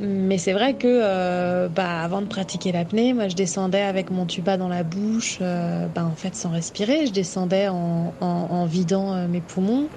Mais 0.00 0.38
c'est 0.38 0.52
vrai 0.52 0.74
que 0.74 0.86
euh, 0.88 1.68
bah, 1.68 2.02
avant 2.02 2.20
de 2.20 2.26
pratiquer 2.26 2.72
l'apnée, 2.72 3.12
moi 3.12 3.28
je 3.28 3.36
descendais 3.36 3.80
avec 3.80 4.10
mon 4.10 4.26
tuba 4.26 4.56
dans 4.56 4.68
la 4.68 4.82
bouche, 4.82 5.38
euh, 5.40 5.86
bah, 5.88 6.04
en 6.04 6.14
fait 6.14 6.34
sans 6.34 6.50
respirer. 6.50 7.06
Je 7.06 7.12
descendais 7.12 7.68
en, 7.68 8.14
en, 8.20 8.66
vidant 8.66 9.28
mes 9.28 9.40
poumons. 9.40 9.88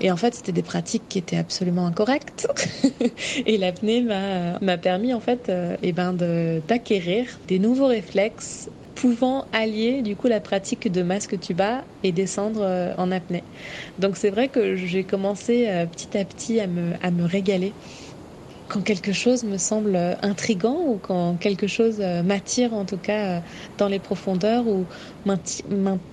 Et 0.00 0.10
en 0.10 0.16
fait, 0.16 0.34
c'était 0.34 0.52
des 0.52 0.62
pratiques 0.62 1.08
qui 1.08 1.18
étaient 1.18 1.36
absolument 1.36 1.86
incorrectes. 1.86 2.46
et 3.46 3.58
l'apnée 3.58 4.02
m'a 4.02 4.78
permis 4.78 5.14
en 5.14 5.20
fait 5.20 5.50
eh 5.82 5.92
ben, 5.92 6.12
d'acquérir 6.12 7.26
des 7.48 7.58
nouveaux 7.58 7.86
réflexes 7.86 8.70
pouvant 9.00 9.46
allier 9.52 10.02
du 10.02 10.14
coup 10.14 10.26
la 10.26 10.40
pratique 10.40 10.92
de 10.92 11.02
masque 11.02 11.40
tuba 11.40 11.84
et 12.02 12.12
descendre 12.12 12.60
euh, 12.62 12.92
en 12.98 13.10
apnée. 13.10 13.44
Donc 13.98 14.18
c'est 14.18 14.28
vrai 14.28 14.48
que 14.48 14.76
j'ai 14.76 15.04
commencé 15.04 15.66
euh, 15.68 15.86
petit 15.86 16.18
à 16.18 16.24
petit 16.26 16.60
à 16.60 16.66
me 16.66 17.24
régaler 17.24 17.72
quand 18.70 18.82
quelque 18.82 19.12
chose 19.12 19.42
me 19.44 19.58
semble 19.58 19.96
intrigant 20.22 20.76
ou 20.86 20.98
quand 21.00 21.36
quelque 21.38 21.66
chose 21.66 22.00
euh, 22.00 22.22
m'attire 22.22 22.72
en 22.72 22.86
tout 22.86 22.98
cas 22.98 23.42
dans 23.76 23.88
les 23.88 23.98
profondeurs 23.98 24.66
ou 24.68 24.86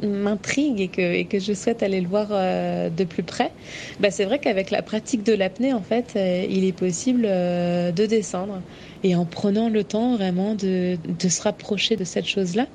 m'intrigue 0.02 0.82
et 0.82 0.90
que, 0.90 1.02
et 1.02 1.28
que 1.28 1.40
je 1.40 1.54
souhaite 1.54 1.84
aller 1.84 2.02
le 2.02 2.08
voir 2.10 2.30
de 2.30 3.04
plus 3.04 3.24
près, 3.24 3.56
bah 4.00 4.12
c'est 4.12 4.26
vrai 4.26 4.40
qu'avec 4.40 4.72
la 4.72 4.82
pratique 4.82 5.24
de 5.24 5.34
l'apnée, 5.34 5.74
en 5.74 5.84
fait, 5.84 6.14
il 6.16 6.66
est 6.66 6.74
possible 6.74 7.24
de 7.24 8.06
descendre 8.06 8.64
et 9.04 9.16
en 9.16 9.26
prenant 9.26 9.70
le 9.70 9.84
temps 9.84 10.16
vraiment 10.16 10.56
de, 10.56 10.98
se 11.28 11.42
rapprocher 11.42 11.96
de 11.96 12.04
cette 12.04 12.26
chose-là 12.26 12.68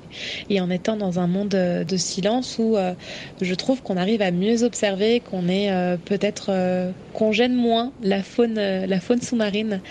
et 0.49 0.61
en 0.61 0.69
étant 0.69 0.95
dans 0.95 1.19
un 1.19 1.27
monde 1.27 1.49
de 1.49 1.97
silence 1.97 2.57
où 2.59 2.77
euh, 2.77 2.93
je 3.41 3.53
trouve 3.55 3.81
qu'on 3.81 3.97
arrive 3.97 4.21
à 4.21 4.31
mieux 4.31 4.63
observer, 4.63 5.19
qu'on 5.19 5.47
est 5.47 5.71
euh, 5.71 5.97
peut-être 5.97 6.47
euh, 6.49 6.91
qu'on 7.13 7.31
gêne 7.31 7.55
moins 7.55 7.91
la 8.01 8.23
faune, 8.23 8.55
la 8.55 8.99
faune 8.99 9.21
sous-marine. 9.21 9.81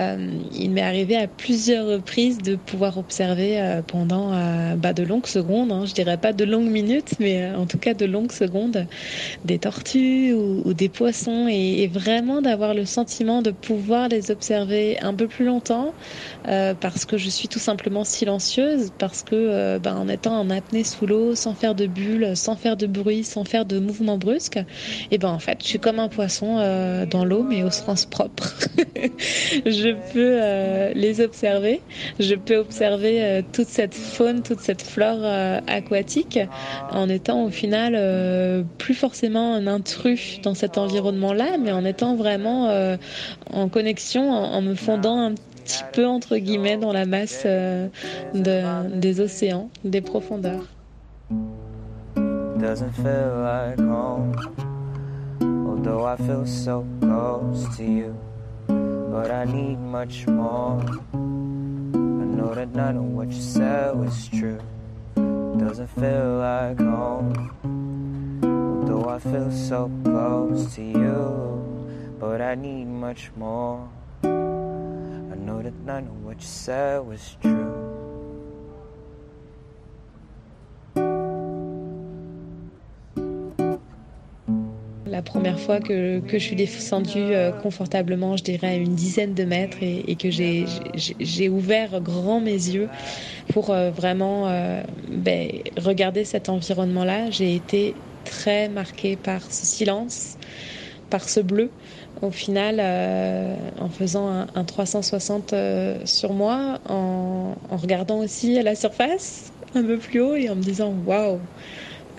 Euh, 0.00 0.40
il 0.52 0.70
m'est 0.70 0.82
arrivé 0.82 1.16
à 1.16 1.28
plusieurs 1.28 1.86
reprises 1.86 2.38
de 2.38 2.56
pouvoir 2.56 2.98
observer 2.98 3.60
euh, 3.60 3.82
pendant 3.82 4.32
euh, 4.32 4.74
bah, 4.74 4.92
de 4.92 5.04
longues 5.04 5.26
secondes, 5.26 5.70
hein, 5.70 5.84
je 5.86 5.94
dirais 5.94 6.16
pas 6.16 6.32
de 6.32 6.44
longues 6.44 6.70
minutes, 6.70 7.14
mais 7.20 7.50
en 7.50 7.66
tout 7.66 7.78
cas 7.78 7.94
de 7.94 8.04
longues 8.04 8.32
secondes, 8.32 8.86
des 9.44 9.58
tortues 9.58 10.32
ou, 10.32 10.74
des 10.74 10.88
poissons, 10.88 11.46
et, 11.48 11.86
vraiment 11.86 12.40
d'avoir 12.42 12.74
le 12.74 12.86
sentiment 12.86 13.42
de 13.42 13.50
pouvoir 13.50 14.08
les 14.08 14.30
observer 14.30 14.98
un 15.00 15.14
peu 15.14 15.28
plus 15.28 15.44
longtemps, 15.44 15.63
parce 16.44 17.04
que 17.04 17.16
je 17.16 17.28
suis 17.28 17.48
tout 17.48 17.58
simplement 17.58 18.04
silencieuse, 18.04 18.92
parce 18.98 19.22
que 19.22 19.78
bah, 19.78 19.94
en 19.96 20.08
étant 20.08 20.38
en 20.38 20.50
apnée 20.50 20.84
sous 20.84 21.06
l'eau, 21.06 21.34
sans 21.34 21.54
faire 21.54 21.74
de 21.74 21.86
bulles, 21.86 22.36
sans 22.36 22.56
faire 22.56 22.76
de 22.76 22.86
bruit, 22.86 23.24
sans 23.24 23.44
faire 23.44 23.64
de 23.64 23.78
mouvements 23.78 24.18
brusques, 24.18 24.60
et 25.10 25.18
ben 25.18 25.30
en 25.30 25.38
fait 25.38 25.58
je 25.62 25.68
suis 25.68 25.78
comme 25.78 25.98
un 25.98 26.08
poisson 26.08 26.56
dans 27.10 27.24
l'eau, 27.24 27.42
mais 27.42 27.62
au 27.62 27.70
sens 27.70 28.06
propre. 28.06 28.52
je 29.66 29.92
peux 30.12 30.38
euh, 30.40 30.92
les 30.94 31.20
observer. 31.20 31.80
Je 32.18 32.34
peux 32.34 32.56
observer 32.56 33.22
euh, 33.22 33.42
toute 33.52 33.68
cette 33.68 33.94
faune, 33.94 34.42
toute 34.42 34.60
cette 34.60 34.82
flore 34.82 35.20
euh, 35.22 35.60
aquatique 35.66 36.38
en 36.90 37.08
étant 37.08 37.44
au 37.44 37.50
final 37.50 38.64
plus 38.78 38.94
forcément 38.94 39.54
un 39.54 39.66
intrus 39.66 40.40
dans 40.42 40.54
cet 40.54 40.78
environnement-là, 40.78 41.56
mais 41.58 41.72
en 41.72 41.84
étant 41.84 42.16
vraiment 42.16 42.96
en 43.50 43.68
connexion, 43.68 44.30
en, 44.30 44.60
me 44.62 44.74
fondant 44.74 45.18
un 45.18 45.32
petit 45.32 45.53
peu 45.92 46.06
entre 46.06 46.36
guillemets 46.36 46.76
dans 46.76 46.92
la 46.92 47.06
masse 47.06 47.44
de, 47.44 47.88
des 48.98 49.20
océans, 49.20 49.70
des 49.84 50.00
profondeurs. 50.00 50.64
but 59.14 59.30
I 59.30 59.44
need 59.44 59.78
much 59.78 60.26
more. 60.26 60.82
I 60.82 62.26
know 62.36 62.52
that 62.52 62.74
none 62.74 62.96
of 62.96 63.04
what 63.04 63.28
you 63.28 63.40
said 63.40 63.96
was 63.96 64.26
true. 64.26 64.60
Doesn't 65.14 65.86
feel 65.86 66.38
like 66.38 66.80
home. 66.80 67.32
Although 68.42 69.08
I 69.08 69.20
feel 69.20 69.52
so 69.52 69.88
close 70.02 70.74
to 70.74 70.82
you, 70.82 72.16
but 72.18 72.40
I 72.40 72.56
need 72.56 72.86
much 72.86 73.30
more. 73.36 73.88
La 85.06 85.22
première 85.22 85.60
fois 85.60 85.78
que, 85.78 86.18
que 86.20 86.38
je 86.38 86.44
suis 86.44 86.56
descendue 86.56 87.18
euh, 87.18 87.52
confortablement, 87.52 88.36
je 88.36 88.42
dirais 88.42 88.66
à 88.66 88.74
une 88.74 88.94
dizaine 88.94 89.34
de 89.34 89.44
mètres, 89.44 89.76
et, 89.80 90.16
que 90.16 90.28
j'ai 90.30 91.48
ouvert 91.48 92.00
grand 92.00 92.40
mes 92.40 92.50
yeux 92.50 92.88
pour 93.52 93.70
euh, 93.70 93.90
vraiment 93.90 94.48
euh, 94.48 94.82
ben, 95.08 95.50
regarder 95.76 96.24
cet 96.24 96.48
environnement-là. 96.48 97.30
J'ai 97.30 97.54
été 97.54 97.94
très 98.24 98.68
marquée 98.68 99.14
par 99.14 99.42
ce 99.42 99.66
silence, 99.66 100.36
par 101.10 101.28
ce 101.28 101.40
bleu. 101.40 101.72
Au 102.22 102.30
final, 102.30 102.80
en 103.78 103.88
faisant 103.88 104.46
un, 104.54 104.64
360 104.64 105.54
sur 106.04 106.32
moi, 106.32 106.80
en, 106.88 107.54
regardant 107.70 108.18
aussi 108.18 108.58
à 108.58 108.62
la 108.62 108.74
surface, 108.74 109.52
un 109.74 109.82
peu 109.82 109.98
plus 109.98 110.20
haut, 110.20 110.34
et 110.34 110.48
en 110.48 110.56
me 110.56 110.62
disant 110.62 110.92
waouh 111.04 111.40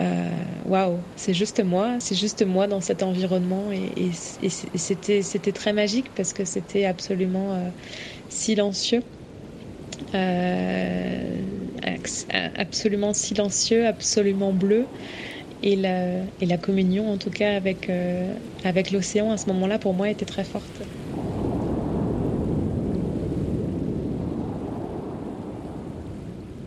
euh, 0.02 0.28
waouh, 0.64 1.04
c'est 1.16 1.32
juste 1.32 1.64
moi, 1.64 1.96
c'est 2.00 2.14
juste 2.14 2.44
moi 2.44 2.66
dans 2.66 2.82
cet 2.82 3.02
environnement 3.02 3.72
et, 3.72 4.12
c'était 4.12 5.52
très 5.52 5.72
magique 5.72 6.12
parce 6.14 6.32
que 6.34 6.44
c'était 6.44 6.84
absolument 6.84 7.54
euh, 7.54 7.70
silencieux, 8.28 9.02
euh, 10.14 11.42
absolument 12.56 13.14
silencieux, 13.14 13.86
absolument 13.86 14.52
bleu 14.52 14.90
et 15.62 15.76
la, 15.76 16.24
et 16.40 16.46
la 16.46 16.58
communion 16.58 17.10
en 17.10 17.18
tout 17.18 17.30
cas 17.30 17.56
avec 17.56 17.90
avec 18.64 18.90
l'océan 18.90 19.30
à 19.30 19.36
ce 19.36 19.48
moment-là 19.50 19.78
pour 19.78 19.94
moi 19.94 20.10
était 20.10 20.26
très 20.26 20.44
forte. 20.44 20.82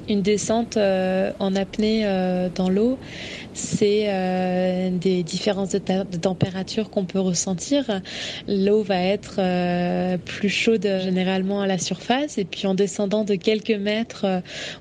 une 0.09 0.21
descente 0.21 0.75
euh, 0.77 1.31
en 1.39 1.55
apnée 1.55 2.05
euh, 2.05 2.49
dans 2.49 2.69
l'eau, 2.69 2.99
c'est 3.59 4.05
euh, 4.07 4.89
des 4.89 5.23
différences 5.23 5.71
de, 5.71 6.17
température 6.17 6.89
qu'on 6.89 7.05
peut 7.05 7.19
ressentir. 7.19 8.01
L'eau 8.47 8.83
va 8.83 9.01
être 9.01 9.39
plus 10.25 10.49
chaude 10.49 10.87
généralement 11.03 11.61
à 11.61 11.67
la 11.67 11.77
surface 11.77 12.37
et 12.37 12.45
puis 12.45 12.67
en 12.67 12.73
descendant 12.73 13.23
de 13.23 13.35
quelques 13.35 13.69
mètres, 13.71 14.25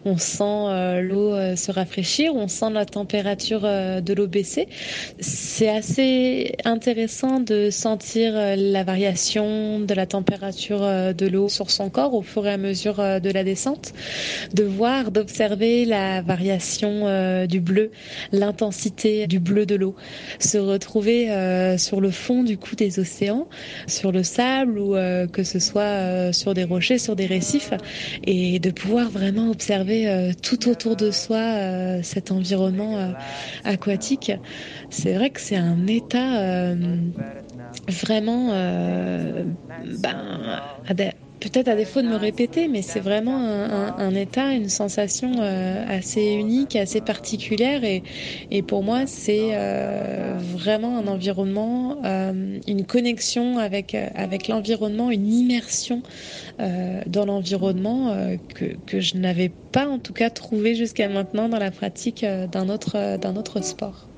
on 0.04 0.16
sent 0.16 1.00
l'eau 1.02 1.34
se 1.56 1.70
rafraîchir, 1.70 2.34
on 2.34 2.48
sent 2.48 2.70
la 2.72 2.86
température 2.86 3.62
de 3.62 4.12
l'eau 4.14 4.26
baisser. 4.26 4.68
C'est 5.20 5.68
assez 5.68 6.54
intéressant 6.64 7.40
de 7.40 7.70
sentir 7.70 8.32
la 8.56 8.84
variation 8.84 9.80
de 9.80 9.94
la 9.94 10.06
température 10.06 10.80
de 10.80 11.26
l'eau 11.26 11.48
sur 11.48 11.70
son 11.70 11.90
corps 11.90 12.14
au 12.14 12.22
fur 12.22 12.46
et 12.46 12.52
à 12.52 12.56
mesure 12.56 12.96
de 12.96 13.30
la 13.30 13.44
descente, 13.44 13.92
de 14.54 14.64
voir, 14.64 15.10
d'observer 15.10 15.84
la 15.84 16.22
variation 16.22 17.06
euh, 17.06 17.46
du 17.46 17.60
bleu, 17.60 17.90
l'intensité 18.32 18.67
du 19.26 19.40
bleu 19.40 19.66
de 19.66 19.74
l'eau, 19.74 19.94
se 20.38 20.58
retrouver 20.58 21.30
euh, 21.30 21.78
sur 21.78 22.00
le 22.00 22.10
fond 22.10 22.42
du 22.42 22.58
coup 22.58 22.76
des 22.76 22.98
océans, 22.98 23.48
sur 23.86 24.12
le 24.12 24.22
sable 24.22 24.78
ou 24.78 24.94
euh, 24.94 25.26
que 25.26 25.42
ce 25.42 25.58
soit 25.58 25.82
euh, 25.82 26.32
sur 26.32 26.54
des 26.54 26.64
rochers, 26.64 26.98
sur 26.98 27.16
des 27.16 27.26
récifs, 27.26 27.72
et 28.24 28.58
de 28.58 28.70
pouvoir 28.70 29.10
vraiment 29.10 29.50
observer 29.50 30.32
tout 30.42 30.68
autour 30.68 30.96
de 30.96 31.10
soi 31.10 32.02
cet 32.02 32.30
environnement 32.30 33.14
aquatique. 33.64 34.32
C'est 34.90 35.14
vrai 35.14 35.30
que 35.30 35.40
c'est 35.40 35.56
un 35.56 35.86
état 35.86 36.74
vraiment 37.88 38.48
ben, 39.84 40.62
peut-être 41.40 41.68
à 41.68 41.76
défaut 41.76 42.02
de 42.02 42.08
me 42.08 42.16
répéter, 42.16 42.68
mais 42.68 42.82
c'est 42.82 43.00
vraiment 43.00 43.38
un, 43.38 44.14
état, 44.14 44.52
une 44.52 44.68
sensation 44.68 45.32
euh, 45.40 45.84
assez 45.88 46.32
unique, 46.32 46.76
assez 46.76 47.00
particulière. 47.00 47.82
Et, 47.84 48.02
pour 48.62 48.82
moi, 48.82 49.06
c'est 49.06 49.50
euh, 49.52 50.36
vraiment 50.38 50.98
un 50.98 51.06
environnement, 51.06 51.98
euh, 52.04 52.58
une 52.66 52.84
connexion 52.84 53.58
avec, 53.58 53.96
avec 54.14 54.48
l'environnement, 54.48 55.10
une 55.10 55.32
immersion 55.32 56.02
dans 56.58 57.24
l'environnement 57.24 58.16
que, 58.54 58.76
que 58.86 59.00
je 59.00 59.16
n'avais 59.16 59.48
pas 59.48 59.86
en 59.86 59.98
tout 59.98 60.12
cas 60.12 60.28
trouvé 60.28 60.74
jusqu'à 60.74 61.08
maintenant 61.08 61.48
dans 61.48 61.58
la 61.58 61.70
pratique 61.70 62.24
d'un 62.24 62.68
autre, 62.68 63.16
d'un 63.16 63.36
autre 63.36 63.62
sport. 63.62 64.08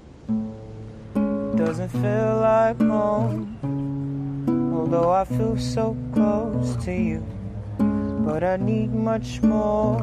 Although 4.72 5.10
I 5.10 5.24
feel 5.24 5.56
so 5.58 5.96
close 6.12 6.76
to 6.84 6.92
you. 6.92 7.24
But 7.78 8.44
I 8.44 8.56
need 8.56 8.92
much 8.92 9.42
more. 9.42 10.02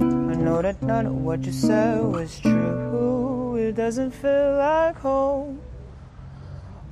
I 0.00 0.34
know 0.34 0.62
that 0.62 0.82
none 0.82 1.06
of 1.06 1.14
what 1.14 1.44
you 1.44 1.52
said 1.52 2.02
was 2.02 2.40
true. 2.40 3.56
It 3.56 3.76
doesn't 3.76 4.10
feel 4.10 4.56
like 4.56 4.96
home. 4.96 5.60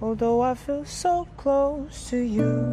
Although 0.03 0.41
I 0.41 0.55
feel 0.55 0.85
so 0.85 1.27
close 1.37 2.09
to 2.11 2.17
you, 2.17 2.65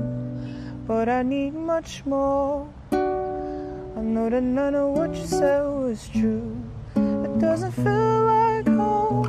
but 0.87 1.09
I 1.09 1.23
need 1.23 1.53
much 1.53 2.05
more. 2.05 2.69
I 2.91 4.01
know 4.01 4.29
that 4.29 4.43
none 4.43 4.75
of 4.75 4.89
what 4.89 5.13
you 5.13 5.25
said 5.25 5.63
was 5.63 6.07
true. 6.07 6.55
It 6.95 7.39
doesn't 7.39 7.71
feel 7.71 8.23
like 8.25 8.67
home. 8.67 9.27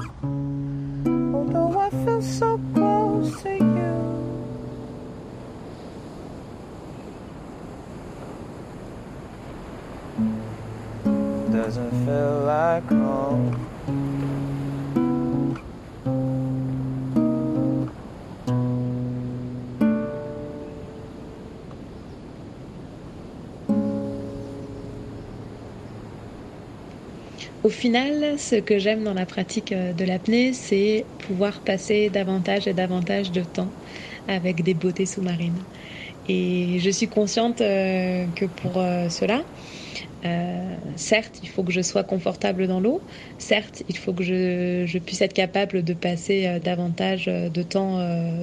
Although 1.34 1.78
I 1.80 1.90
feel 2.04 2.22
so 2.22 2.60
close 2.74 3.42
to 3.42 3.54
you. 3.56 4.17
Au 27.62 27.70
final, 27.70 28.38
ce 28.38 28.56
que 28.56 28.78
j'aime 28.78 29.02
dans 29.04 29.14
la 29.14 29.26
pratique 29.26 29.72
euh, 29.72 29.92
de 29.92 30.04
l'apnée, 30.04 30.52
c'est 30.54 31.10
pouvoir 31.18 31.62
passer 31.62 32.08
davantage 32.08 32.66
et 32.66 32.74
davantage 32.74 33.30
de 33.32 33.44
temps 33.44 33.74
avec 34.26 34.62
des 34.62 34.74
beautés 34.74 35.06
sous-marines. 35.06 35.66
Et 36.26 36.78
je 36.80 36.90
suis 36.90 37.08
consciente 37.08 37.60
euh, 37.62 38.28
que 38.32 38.46
pour 38.46 38.78
euh, 38.80 39.08
cela, 39.10 39.44
euh, 40.24 40.76
certes, 40.96 41.40
il 41.42 41.48
faut 41.48 41.62
que 41.62 41.72
je 41.72 41.80
sois 41.80 42.04
confortable 42.04 42.66
dans 42.66 42.80
l'eau. 42.80 43.00
Certes, 43.38 43.82
il 43.88 43.96
faut 43.96 44.12
que 44.12 44.24
je, 44.24 44.98
puisse 44.98 45.20
être 45.20 45.32
capable 45.32 45.84
de 45.84 45.94
passer 45.94 46.46
euh, 46.46 46.58
davantage 46.58 47.26
euh, 47.28 47.48
de 47.48 47.62
temps 47.62 47.98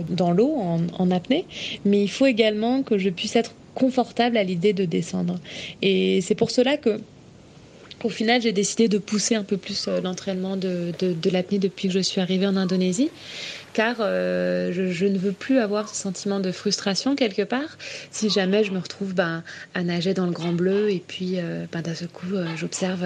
dans 0.10 0.32
l'eau, 0.32 0.56
en, 0.56 1.12
apnée. 1.12 1.46
Mais 1.86 2.02
il 2.02 2.10
faut 2.10 2.26
également 2.26 2.84
que 2.84 2.98
je 2.98 3.10
puisse 3.10 3.36
être 3.36 3.54
confortable 3.74 4.38
à 4.38 4.44
l'idée 4.44 4.74
de 4.74 4.86
descendre. 4.86 5.40
Et 5.82 6.22
c'est 6.22 6.36
pour 6.36 6.50
cela 6.52 6.78
que 6.78 7.02
au 8.06 8.10
final, 8.10 8.42
j'ai 8.42 8.52
décidé 8.52 8.88
de 8.88 8.98
pousser 8.98 9.36
un 9.36 9.44
peu 9.44 9.58
plus 9.58 9.88
l'entraînement 10.04 10.58
de, 10.58 10.92
de 11.00 11.30
l'apnée 11.30 11.60
depuis 11.60 11.88
que 11.88 11.94
je 11.94 12.00
suis 12.00 12.22
arrivée 12.22 12.48
en 12.48 12.56
Indonésie. 12.56 13.10
Car 13.76 13.98
euh, 14.00 14.72
je, 14.72 15.06
ne 15.06 15.18
veux 15.18 15.34
plus 15.34 15.60
avoir 15.60 15.90
ce 15.90 16.02
sentiment 16.02 16.40
de 16.40 16.54
frustration 16.54 17.14
quelque 17.18 17.42
part. 17.42 17.78
Si 18.10 18.30
jamais 18.30 18.64
je 18.64 18.72
me 18.72 18.80
retrouve 18.80 19.14
ben, 19.14 19.44
à 19.74 19.84
nager 19.84 20.14
dans 20.14 20.26
le 20.28 20.32
grand 20.32 20.54
bleu 20.54 20.90
et 20.90 21.04
puis 21.06 21.34
euh, 21.40 21.66
ben, 21.74 21.82
d'un 21.82 21.94
seul 21.94 22.08
coup 22.08 22.36
euh, 22.36 22.48
j'observe 22.56 23.04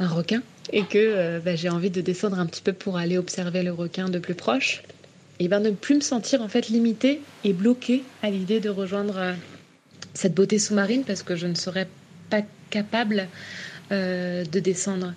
un 0.00 0.08
requin. 0.08 0.42
Et 0.72 0.82
que 0.82 1.38
ben, 1.38 1.56
j'ai 1.56 1.68
envie 1.68 1.90
de 1.90 2.00
descendre 2.00 2.40
un 2.40 2.46
petit 2.46 2.62
peu 2.62 2.72
pour 2.72 2.96
aller 2.96 3.16
observer 3.16 3.62
le 3.62 3.72
requin 3.72 4.08
de 4.08 4.18
plus 4.18 4.34
proche. 4.34 4.82
Et 5.38 5.46
ben 5.46 5.60
ne 5.60 5.70
plus 5.70 5.94
me 5.94 6.00
sentir 6.00 6.42
en 6.42 6.48
fait 6.48 6.68
limitée 6.68 7.20
et 7.44 7.52
bloquée 7.52 8.02
à 8.24 8.30
l'idée 8.30 8.58
de 8.58 8.70
rejoindre 8.70 9.34
cette 10.14 10.34
beauté 10.34 10.58
sous-marine 10.58 11.04
parce 11.04 11.22
que 11.22 11.36
je 11.36 11.46
ne 11.46 11.54
serais 11.54 11.86
pas 12.28 12.42
capable 12.70 13.28
de 13.90 14.60
descendre. 14.60 15.12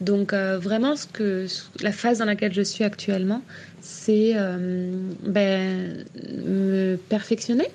Donc 0.00 0.32
vraiment 0.32 0.96
ce 0.96 1.06
que 1.06 1.46
la 1.80 1.92
phase 1.92 2.18
dans 2.18 2.26
laquelle 2.26 2.54
je 2.54 2.62
suis 2.62 2.84
actuellement, 2.84 3.42
c'est 3.80 4.32
euh, 4.34 4.90
ben, 5.22 6.04
me 6.44 6.96
perfectionner 6.96 7.68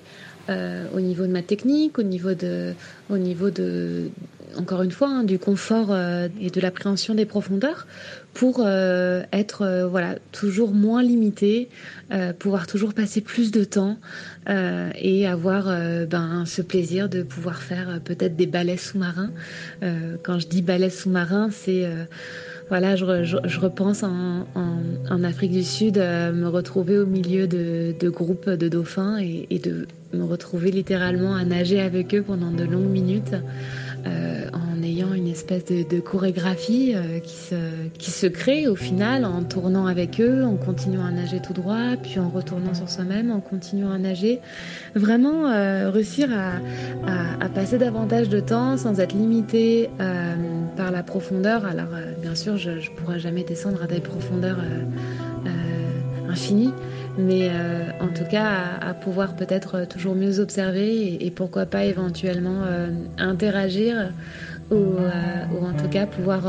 euh, 0.48 0.86
au 0.94 1.00
niveau 1.00 1.26
de 1.26 1.32
ma 1.32 1.42
technique, 1.42 1.98
au 1.98 2.02
niveau 2.02 2.34
de, 2.34 2.72
au 3.10 3.18
niveau 3.18 3.50
de 3.50 4.10
encore 4.56 4.82
une 4.82 4.90
fois, 4.90 5.08
hein, 5.08 5.24
du 5.24 5.38
confort 5.38 5.88
euh, 5.90 6.28
et 6.40 6.48
de 6.50 6.60
l'appréhension 6.60 7.14
des 7.14 7.26
profondeurs 7.26 7.86
pour 8.32 8.66
être 8.66 9.86
voilà 9.90 10.16
toujours 10.30 10.72
moins 10.72 11.02
limité, 11.02 11.70
pouvoir 12.38 12.66
toujours 12.66 12.92
passer 12.92 13.22
plus 13.22 13.50
de 13.50 13.64
temps 13.64 13.96
et 14.46 15.26
avoir 15.26 15.74
ben, 16.06 16.44
ce 16.44 16.60
plaisir 16.60 17.08
de 17.08 17.22
pouvoir 17.22 17.62
faire 17.62 17.98
peut-être 18.04 18.36
des 18.36 18.46
balais 18.46 18.76
sous-marins. 18.76 19.30
quand 20.22 20.38
je 20.38 20.48
dis 20.48 20.60
balais 20.60 20.90
sous-marins, 20.90 21.48
c'est 21.50 21.88
voilà, 22.68 22.96
je, 22.96 23.60
repense 23.60 24.02
en, 24.02 25.24
Afrique 25.24 25.52
du 25.52 25.62
Sud, 25.62 25.98
euh, 25.98 26.32
me 26.32 26.48
retrouver 26.48 26.98
au 26.98 27.06
milieu 27.06 27.46
de, 27.46 27.94
groupes 28.08 28.50
de 28.50 28.68
dauphins 28.68 29.18
et, 29.18 29.58
de 29.58 29.86
me 30.16 30.24
retrouver 30.24 30.70
littéralement 30.70 31.34
à 31.34 31.44
nager 31.44 31.80
avec 31.80 32.14
eux 32.14 32.22
pendant 32.22 32.50
de 32.50 32.64
longues 32.64 32.90
minutes. 32.90 33.34
Euh, 34.06 34.46
en 34.52 34.82
ayant 34.84 35.12
une 35.14 35.26
espèce 35.26 35.64
de, 35.64 36.00
chorégraphie 36.00 36.92
euh, 36.94 37.18
qui, 37.18 37.34
se, 37.34 37.56
qui 37.98 38.12
se 38.12 38.26
crée 38.26 38.68
au 38.68 38.76
final 38.76 39.24
en 39.24 39.42
tournant 39.42 39.86
avec 39.86 40.20
eux, 40.20 40.44
en 40.44 40.54
continuant 40.54 41.04
à 41.04 41.10
nager 41.10 41.40
tout 41.40 41.54
droit, 41.54 41.96
puis 42.00 42.20
en 42.20 42.28
retournant 42.28 42.72
sur 42.72 42.88
soi-même, 42.88 43.32
en 43.32 43.40
continuant 43.40 43.90
à 43.90 43.98
nager. 43.98 44.40
Vraiment 44.94 45.50
euh, 45.50 45.90
réussir 45.90 46.28
à, 46.32 46.60
à, 47.42 47.48
passer 47.48 47.78
davantage 47.78 48.28
de 48.28 48.38
temps 48.38 48.76
sans 48.76 49.00
être 49.00 49.14
limité 49.14 49.88
par 50.76 50.92
la 50.92 51.02
profondeur. 51.02 51.64
Alors 51.64 51.88
bien 52.20 52.34
sûr, 52.34 52.58
je 52.58 52.70
ne 52.70 52.96
pourrai 52.96 53.18
jamais 53.18 53.42
descendre 53.42 53.82
à 53.82 53.86
des 53.86 54.00
profondeurs 54.00 54.58
infinies 56.28 56.72
mais 57.18 57.48
euh, 57.50 57.90
en 58.00 58.08
tout 58.08 58.24
cas 58.30 58.78
à, 58.80 58.94
pouvoir 58.94 59.36
peut-être 59.36 59.76
euh, 59.76 59.86
toujours 59.86 60.14
mieux 60.14 60.40
observer 60.40 61.24
et, 61.24 61.30
pourquoi 61.30 61.66
pas 61.66 61.84
éventuellement 61.84 62.62
euh, 62.64 62.88
interagir 63.18 64.12
ou, 64.70 64.96
en 65.62 65.72
tout 65.74 65.88
cas 65.88 66.06
pouvoir 66.06 66.42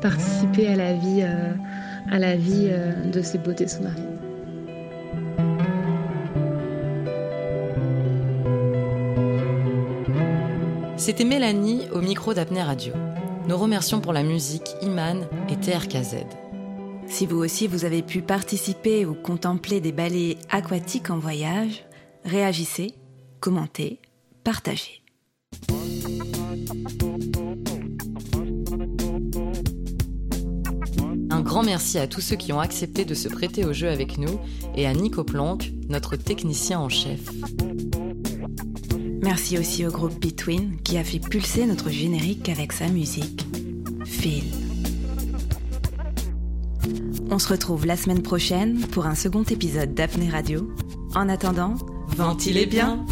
participer 0.00 0.68
à 0.68 0.76
la 0.76 0.92
vie, 0.92 1.24
à 2.08 2.18
la 2.20 2.36
vie 2.36 2.70
de 3.12 3.20
ces 3.20 3.36
beautés 3.38 3.66
sous-marines. 3.66 4.16
C'était 10.96 11.24
Mélanie 11.24 11.88
au 11.92 12.00
micro 12.00 12.32
d'Apnée 12.32 12.62
Radio. 12.62 12.92
Nous 13.48 13.56
remercions 13.56 14.00
pour 14.00 14.12
la 14.12 14.22
musique 14.22 14.76
Iman 14.82 15.26
et 15.48 15.56
TRKZ. 15.56 16.47
Si 17.08 17.26
vous 17.26 17.38
aussi 17.38 17.66
vous 17.66 17.84
avez 17.84 18.02
pu 18.02 18.22
participer 18.22 19.06
ou 19.06 19.14
contempler 19.14 19.80
des 19.80 19.92
ballets 19.92 20.36
aquatiques 20.50 21.10
en 21.10 21.18
voyage, 21.18 21.84
réagissez, 22.24 22.92
commentez, 23.40 23.98
partagez. 24.44 25.02
Un 31.30 31.40
grand 31.40 31.62
merci 31.62 31.98
à 31.98 32.06
tous 32.06 32.20
ceux 32.20 32.36
qui 32.36 32.52
ont 32.52 32.60
accepté 32.60 33.04
de 33.04 33.14
se 33.14 33.28
prêter 33.28 33.64
au 33.64 33.72
jeu 33.72 33.88
avec 33.88 34.18
nous 34.18 34.38
et 34.76 34.86
à 34.86 34.92
Nico 34.92 35.24
Planck, 35.24 35.72
notre 35.88 36.16
technicien 36.16 36.78
en 36.78 36.88
chef. 36.88 37.20
Merci 39.22 39.58
aussi 39.58 39.86
au 39.86 39.90
groupe 39.90 40.20
Between 40.20 40.76
qui 40.82 40.98
a 40.98 41.04
fait 41.04 41.18
pulser 41.18 41.66
notre 41.66 41.90
générique 41.90 42.48
avec 42.48 42.72
sa 42.72 42.88
musique. 42.88 43.46
Phil. 44.04 44.67
On 47.30 47.38
se 47.38 47.48
retrouve 47.48 47.84
la 47.84 47.96
semaine 47.96 48.22
prochaine 48.22 48.80
pour 48.86 49.06
un 49.06 49.14
second 49.14 49.42
épisode 49.42 49.92
d'Apnée 49.92 50.30
Radio. 50.30 50.68
En 51.14 51.28
attendant, 51.28 51.74
ventilez 52.16 52.64
bien. 52.64 53.04